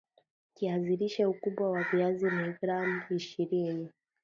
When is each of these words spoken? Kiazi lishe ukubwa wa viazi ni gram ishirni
Kiazi 0.55 0.95
lishe 0.99 1.23
ukubwa 1.33 1.71
wa 1.73 1.83
viazi 1.91 2.27
ni 2.35 2.51
gram 2.59 3.01
ishirni 3.17 3.89